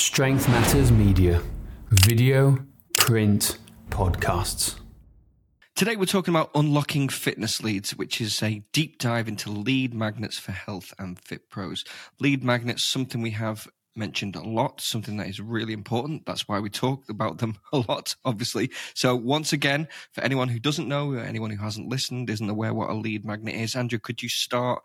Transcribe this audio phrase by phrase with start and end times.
[0.00, 1.42] Strength Matters Media,
[1.90, 2.58] video,
[2.96, 3.58] print,
[3.90, 4.76] podcasts.
[5.76, 10.38] Today, we're talking about unlocking fitness leads, which is a deep dive into lead magnets
[10.38, 11.84] for health and fit pros.
[12.18, 16.24] Lead magnets, something we have mentioned a lot, something that is really important.
[16.24, 18.70] That's why we talk about them a lot, obviously.
[18.94, 22.72] So, once again, for anyone who doesn't know, uh, anyone who hasn't listened, isn't aware
[22.72, 24.82] what a lead magnet is, Andrew, could you start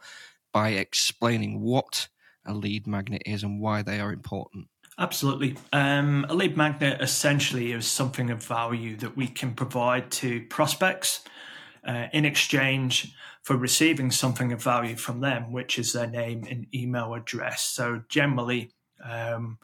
[0.52, 2.10] by explaining what
[2.46, 4.68] a lead magnet is and why they are important?
[4.98, 5.58] Absolutely.
[5.74, 11.22] Um, a lead magnet essentially is something of value that we can provide to prospects
[11.86, 13.14] uh, in exchange
[13.44, 17.62] for receiving something of value from them, which is their name and email address.
[17.62, 18.72] So, generally,
[19.04, 19.60] um,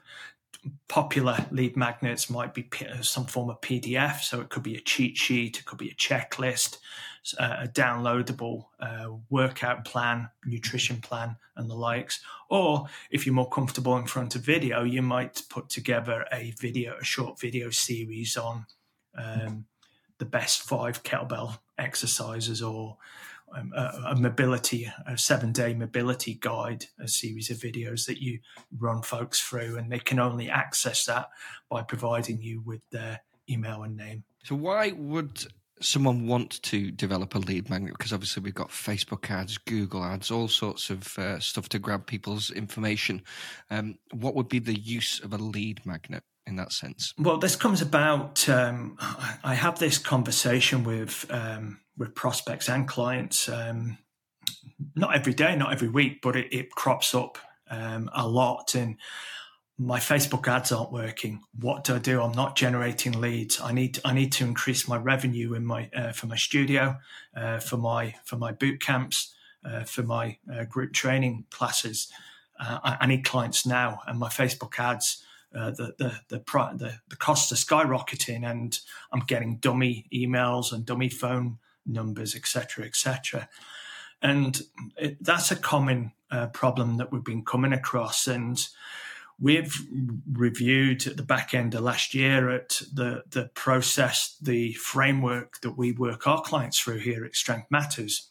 [0.87, 2.69] popular lead magnets might be
[3.01, 4.21] some form of PDF.
[4.21, 6.77] So, it could be a cheat sheet, it could be a checklist,
[7.37, 12.19] a downloadable uh, workout plan, nutrition plan, and the likes.
[12.49, 16.97] Or if you're more comfortable in front of video, you might put together a video,
[16.99, 18.65] a short video series on
[19.15, 19.65] um,
[20.17, 22.97] the best five kettlebell exercises or
[23.55, 28.39] a, a, mobility, a seven day mobility guide, a series of videos that you
[28.77, 31.29] run folks through, and they can only access that
[31.69, 34.23] by providing you with their email and name.
[34.43, 35.45] So, why would
[35.81, 40.31] someone want to develop a lead magnet because obviously we've got Facebook ads, Google ads,
[40.31, 43.21] all sorts of uh, stuff to grab people's information.
[43.69, 47.13] Um, what would be the use of a lead magnet in that sense?
[47.17, 48.47] Well, this comes about.
[48.49, 48.97] Um,
[49.43, 53.49] I have this conversation with um, with prospects and clients.
[53.49, 53.97] Um,
[54.95, 57.37] not every day, not every week, but it, it crops up
[57.69, 58.97] um, a lot and
[59.81, 61.41] my Facebook ads aren't working.
[61.59, 62.21] What do I do?
[62.21, 63.59] I'm not generating leads.
[63.59, 66.99] I need I need to increase my revenue in my uh, for my studio,
[67.35, 69.33] uh, for my for my boot camps,
[69.65, 72.11] uh, for my uh, group training classes.
[72.59, 75.23] Uh, I, I, need clients now, and my Facebook ads.
[75.53, 76.39] Uh, the, the the
[76.77, 78.79] the the costs are skyrocketing, and
[79.11, 83.49] I'm getting dummy emails and dummy phone numbers, etc., etc.
[84.21, 84.61] And
[84.97, 86.13] it, that's a common
[86.53, 88.65] problem that we've been coming across, and
[89.41, 89.75] We've
[90.31, 95.75] reviewed at the back end of last year at the, the process, the framework that
[95.75, 98.30] we work our clients through here at Strength Matters.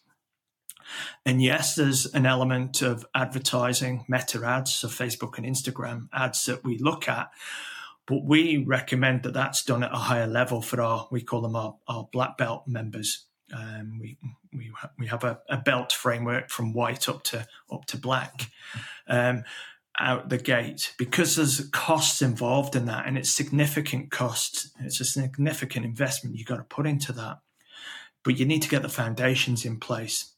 [1.25, 6.65] And yes, there's an element of advertising, meta ads, so Facebook and Instagram ads that
[6.65, 7.31] we look at.
[8.07, 11.55] But we recommend that that's done at a higher level for our, we call them
[11.55, 13.27] our, our black belt members.
[13.53, 14.17] Um, we
[14.53, 18.49] we we have a, a, belt framework from white up to up to black,
[19.09, 19.43] um,
[19.99, 24.71] out the gate because there's costs involved in that and it's significant costs.
[24.81, 27.39] It's a significant investment you've got to put into that.
[28.25, 30.33] But you need to get the foundations in place.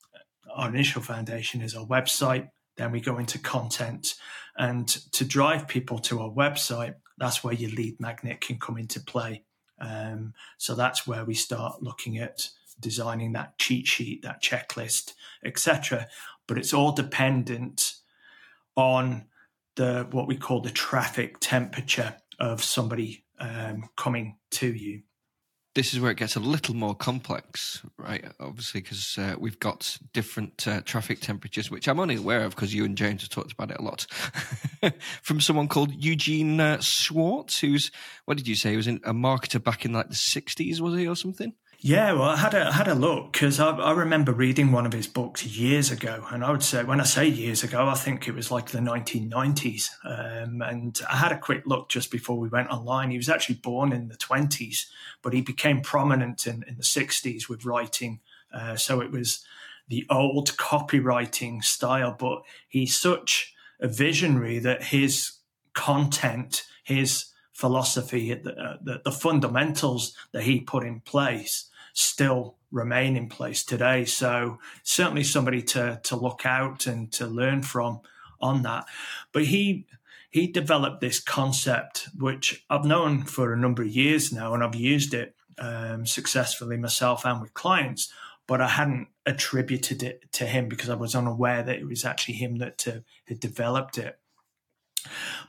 [0.55, 2.51] Our initial foundation is our website.
[2.77, 4.15] Then we go into content.
[4.57, 9.01] And to drive people to our website, that's where your lead magnet can come into
[9.01, 9.45] play.
[9.81, 12.49] Um, so that's where we start looking at
[12.81, 15.15] designing that cheat sheet, that checklist,
[15.45, 16.09] etc.
[16.47, 17.95] But it's all dependent
[18.77, 19.27] on
[19.77, 25.03] the what we call the traffic temperature of somebody um, coming to you.
[25.75, 28.25] This is where it gets a little more complex, right?
[28.39, 32.75] Obviously, because uh, we've got different uh, traffic temperatures, which I'm only aware of because
[32.75, 34.07] you and James have talked about it a lot.
[35.23, 37.91] From someone called Eugene uh, Schwartz, who's
[38.27, 38.73] what did you say?
[38.73, 41.55] He was in, a marketer back in like the 60s, was he, or something?
[41.85, 44.93] Yeah, well, I had a had a look because I, I, remember reading one of
[44.93, 48.29] his books years ago, and I would say when I say years ago, I think
[48.29, 49.89] it was like the 1990s.
[50.05, 53.11] Um, and I had a quick look just before we went online.
[53.11, 54.87] He was actually born in the 20s,
[55.23, 58.21] but he became prominent in, in the 60s with writing.
[58.55, 59.45] Uh, so it was
[59.89, 65.33] the old copywriting style, but he's such a visionary that his
[65.75, 73.17] content, his philosophy, the, uh, the, the fundamentals that he put in place still remain
[73.17, 74.05] in place today.
[74.05, 78.01] So certainly somebody to to look out and to learn from
[78.41, 78.87] on that.
[79.33, 79.87] But he
[80.31, 84.75] he developed this concept which I've known for a number of years now, and I've
[84.75, 88.13] used it um, successfully myself and with clients.
[88.49, 92.35] But I hadn't attributed it to him because I was unaware that it was actually
[92.35, 94.19] him that uh, had developed it.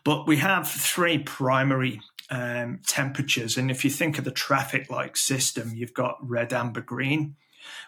[0.04, 3.58] But we have three primary um, temperatures.
[3.58, 7.36] And if you think of the traffic light system, you've got red, amber, green.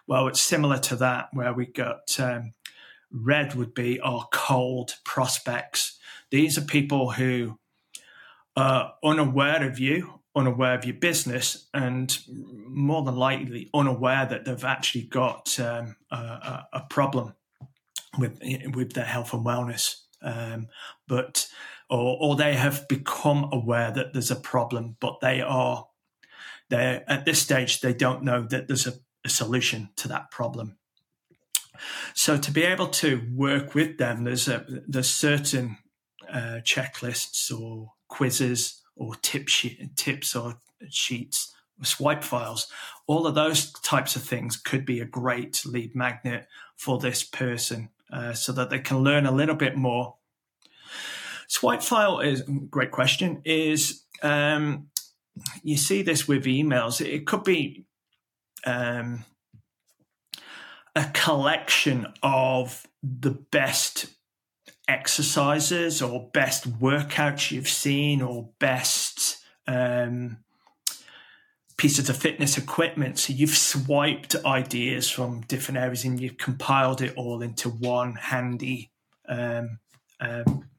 [0.07, 2.53] Well, it's similar to that, where we got um,
[3.11, 5.97] red would be our cold prospects.
[6.31, 7.59] These are people who
[8.55, 14.63] are unaware of you, unaware of your business, and more than likely unaware that they've
[14.65, 17.33] actually got um, a, a, problem
[18.17, 18.39] with
[18.73, 20.01] with their health and wellness.
[20.21, 20.67] Um,
[21.07, 21.47] but
[21.89, 25.87] or, or they have become aware that there's a problem, but they are
[26.69, 28.93] they at this stage they don't know that there's a,
[29.23, 30.77] a solution to that problem.
[32.13, 35.77] So to be able to work with them, there's a there's certain
[36.29, 41.53] uh, checklists or quizzes or tip sheet, tips or sheets,
[41.83, 42.67] swipe files.
[43.07, 47.89] All of those types of things could be a great lead magnet for this person,
[48.11, 50.15] uh, so that they can learn a little bit more.
[51.47, 53.41] Swipe file is great question.
[53.45, 54.87] Is um,
[55.63, 57.05] you see this with emails?
[57.05, 57.85] It could be
[58.65, 59.25] um,
[60.95, 64.07] a collection of the best
[64.87, 70.37] exercises or best workouts you've seen or best um,
[71.77, 73.19] pieces of fitness equipment.
[73.19, 78.91] So you've swiped ideas from different areas and you've compiled it all into one handy
[79.27, 79.79] um,
[80.19, 80.69] um,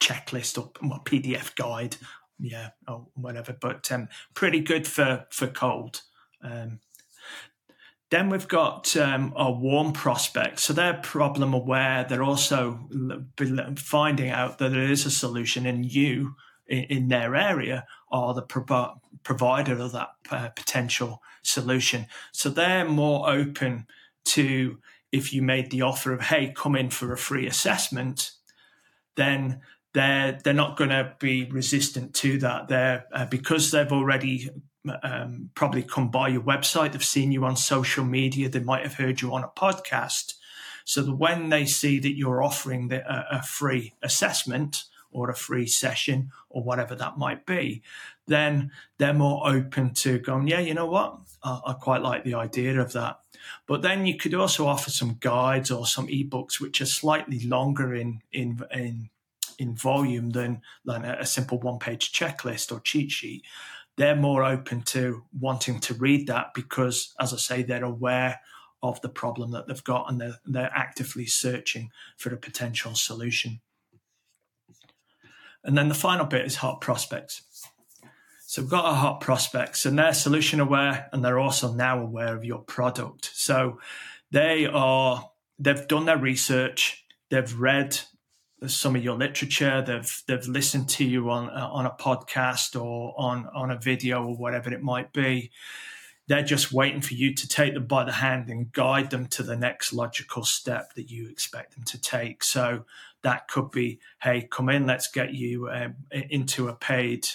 [0.00, 1.96] checklist or well, PDF guide,
[2.38, 3.56] yeah, or whatever.
[3.58, 6.02] But um, pretty good for for cold.
[6.42, 6.80] Um,
[8.10, 10.64] then we've got um, our warm prospects.
[10.64, 12.04] So they're problem aware.
[12.04, 12.88] They're also
[13.76, 16.34] finding out that there is a solution, and you
[16.66, 22.06] in, in their area are the pro- provider of that uh, potential solution.
[22.32, 23.86] So they're more open
[24.26, 24.78] to
[25.12, 28.32] if you made the offer of, hey, come in for a free assessment,
[29.16, 29.60] then
[29.92, 32.68] they're they're not going to be resistant to that.
[32.68, 34.50] They're uh, because they've already
[35.02, 38.94] um, probably come by your website, they've seen you on social media, they might have
[38.94, 40.34] heard you on a podcast.
[40.84, 45.34] So that when they see that you're offering the, a, a free assessment or a
[45.36, 47.82] free session or whatever that might be,
[48.26, 52.34] then they're more open to going, yeah, you know what, I, I quite like the
[52.34, 53.20] idea of that.
[53.66, 57.94] But then you could also offer some guides or some ebooks which are slightly longer
[57.94, 59.10] in in in
[59.60, 63.44] in volume than, than a simple one page checklist or cheat sheet
[64.00, 68.40] they're more open to wanting to read that because, as I say, they're aware
[68.82, 73.60] of the problem that they've got and they're, they're actively searching for a potential solution.
[75.62, 77.42] And then the final bit is hot prospects.
[78.46, 82.34] So we've got our hot prospects and they're solution aware and they're also now aware
[82.34, 83.30] of your product.
[83.34, 83.80] So
[84.30, 88.00] they are, they've done their research, they've read
[88.66, 89.82] some of your literature.
[89.86, 94.24] They've they've listened to you on uh, on a podcast or on on a video
[94.24, 95.50] or whatever it might be.
[96.26, 99.42] They're just waiting for you to take them by the hand and guide them to
[99.42, 102.44] the next logical step that you expect them to take.
[102.44, 102.84] So
[103.22, 107.26] that could be, hey, come in, let's get you uh, into a paid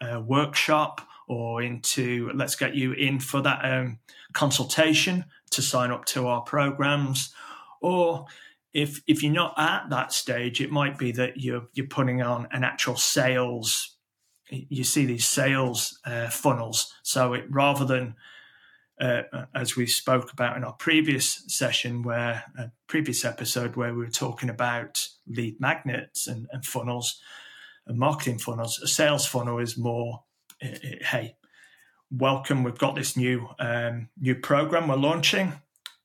[0.00, 3.98] uh, workshop or into let's get you in for that um,
[4.32, 7.34] consultation to sign up to our programs
[7.80, 8.26] or
[8.74, 12.48] if if you're not at that stage, it might be that you're you're putting on
[12.50, 13.96] an actual sales.
[14.50, 18.16] You see these sales uh, funnels, so it rather than
[19.00, 19.22] uh,
[19.54, 24.10] as we spoke about in our previous session, where a previous episode where we were
[24.10, 27.20] talking about lead magnets and, and funnels
[27.86, 30.22] and marketing funnels, a sales funnel is more,
[30.60, 31.36] it, it, hey,
[32.10, 35.54] welcome, we've got this new um, new program we're launching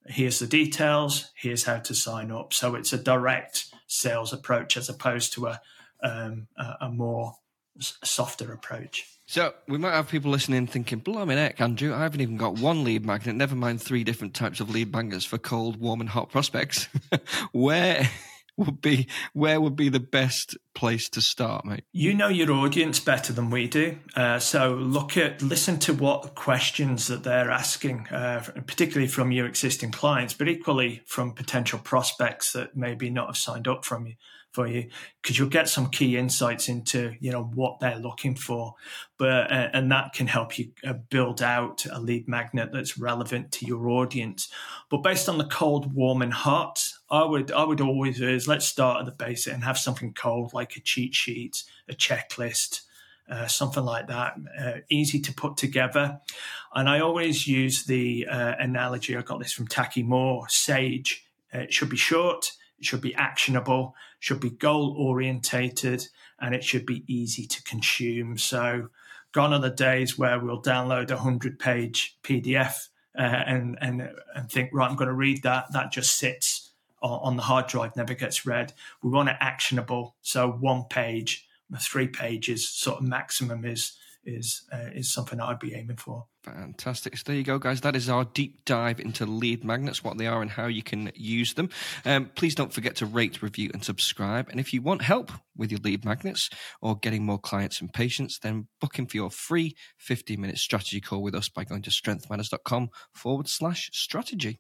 [0.10, 2.54] here's the details, here's how to sign up.
[2.54, 5.62] So it's a direct sales approach as opposed to a,
[6.04, 7.36] um, a, a more
[7.80, 9.06] softer approach.
[9.28, 12.84] So we might have people listening thinking, blimey heck, Andrew, I haven't even got one
[12.84, 16.32] lead magnet, never mind three different types of lead magnets for cold, warm and hot
[16.32, 16.90] prospects.
[17.52, 18.10] Where
[18.60, 21.84] would be where would be the best place to start, mate?
[21.92, 26.36] You know your audience better than we do, uh, so look at listen to what
[26.36, 32.52] questions that they're asking, uh, particularly from your existing clients, but equally from potential prospects
[32.54, 34.14] that maybe not have signed up from you
[34.60, 34.90] for you
[35.22, 38.76] because you'll get some key insights into you know what they're looking for
[39.18, 43.54] but uh, and that can help you uh, build out a lead magnet that's relevant
[43.54, 44.50] to your audience
[44.90, 48.66] but based on the cold warm and hot i would i would always is let's
[48.66, 52.82] start at the basic and have something cold like a cheat sheet a checklist
[53.30, 56.20] uh, something like that, uh, easy to put together.
[56.74, 61.28] And I always use the uh, analogy, I got this from Taki Moore, SAGE.
[61.54, 66.08] Uh, it should be short, it should be actionable, should be goal orientated,
[66.40, 68.38] and it should be easy to consume.
[68.38, 68.90] So,
[69.34, 74.50] gone are the days where we'll download a hundred page PDF uh, and and and
[74.50, 75.72] think, right, I'm going to read that.
[75.74, 76.72] That just sits
[77.02, 78.74] on, on the hard drive, never gets read.
[79.04, 80.16] We want it actionable.
[80.22, 81.48] So one page,
[81.80, 86.26] three pages, sort of maximum is is uh, is something that I'd be aiming for.
[86.44, 87.18] Fantastic.
[87.18, 87.82] So there you go, guys.
[87.82, 91.12] That is our deep dive into lead magnets, what they are and how you can
[91.16, 91.70] use them.
[92.06, 94.50] Um, please don't forget to rate, review, and subscribe.
[94.50, 96.50] And if you want help with your lead magnets
[96.82, 101.02] or getting more clients and patients, then book in for your free 15 minute strategy
[101.02, 104.60] call with us by going to strengthmatters.com forward slash strategy.